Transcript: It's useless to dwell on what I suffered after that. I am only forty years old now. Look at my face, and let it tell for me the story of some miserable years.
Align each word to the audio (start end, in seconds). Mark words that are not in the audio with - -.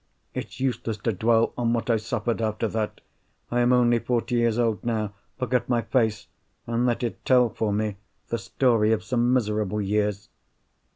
It's 0.33 0.59
useless 0.59 0.97
to 0.97 1.13
dwell 1.13 1.53
on 1.55 1.73
what 1.73 1.87
I 1.91 1.97
suffered 1.97 2.41
after 2.41 2.67
that. 2.69 3.01
I 3.51 3.59
am 3.59 3.71
only 3.71 3.99
forty 3.99 4.33
years 4.37 4.57
old 4.57 4.83
now. 4.83 5.13
Look 5.39 5.53
at 5.53 5.69
my 5.69 5.83
face, 5.83 6.25
and 6.65 6.87
let 6.87 7.03
it 7.03 7.23
tell 7.23 7.49
for 7.49 7.71
me 7.71 7.97
the 8.29 8.39
story 8.39 8.93
of 8.93 9.03
some 9.03 9.31
miserable 9.31 9.79
years. 9.79 10.29